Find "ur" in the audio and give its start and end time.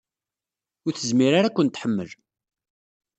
0.85-0.93